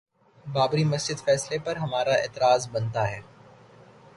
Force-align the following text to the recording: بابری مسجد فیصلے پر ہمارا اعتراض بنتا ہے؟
بابری 0.45 0.83
مسجد 0.83 1.19
فیصلے 1.25 1.57
پر 1.59 1.75
ہمارا 1.75 2.13
اعتراض 2.13 2.67
بنتا 2.69 3.07
ہے؟ 3.07 3.21